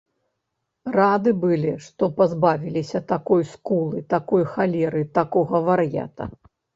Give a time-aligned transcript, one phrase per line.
[0.95, 6.23] Рады былі, што пазбавіліся такой скулы, такой халеры, такога вар'ята.